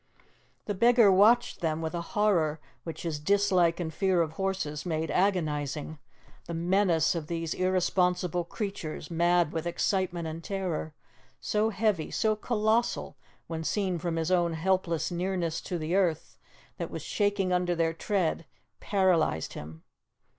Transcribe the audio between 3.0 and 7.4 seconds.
his dislike and fear of horses made agonizing, the menace of